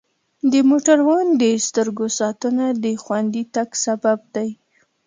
د 0.51 0.53
موټروان 0.69 1.27
د 1.41 1.43
سترګو 1.67 2.05
ساتنه 2.19 2.65
د 2.83 2.85
خوندي 3.03 3.43
تګ 3.55 3.69
سبب 3.85 4.19
دی. 4.35 4.49